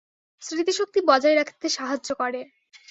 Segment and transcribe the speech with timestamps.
[0.41, 2.41] স্মৃতিশক্তি বজায় রাখতে সাহায্য করে।